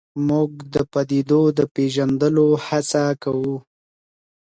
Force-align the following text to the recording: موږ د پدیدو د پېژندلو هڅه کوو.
موږ 0.27 0.51
د 0.73 0.75
پدیدو 0.91 1.41
د 1.57 1.59
پېژندلو 1.75 2.47
هڅه 2.67 3.03
کوو. 3.23 3.57